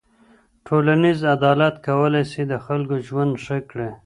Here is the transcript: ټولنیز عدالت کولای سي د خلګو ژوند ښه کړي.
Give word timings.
ټولنیز 0.67 1.19
عدالت 1.35 1.75
کولای 1.87 2.23
سي 2.31 2.41
د 2.51 2.53
خلګو 2.65 2.97
ژوند 3.07 3.31
ښه 3.43 3.57
کړي. 3.69 3.89